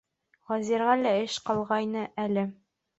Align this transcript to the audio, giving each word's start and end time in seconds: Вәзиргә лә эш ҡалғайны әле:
Вәзиргә 0.51 0.95
лә 1.03 1.13
эш 1.21 1.37
ҡалғайны 1.51 2.11
әле: 2.29 2.51